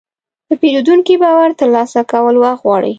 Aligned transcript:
د 0.49 0.51
پیرودونکي 0.61 1.15
باور 1.23 1.49
ترلاسه 1.59 1.99
کول 2.11 2.35
وخت 2.43 2.61
غواړي. 2.65 2.89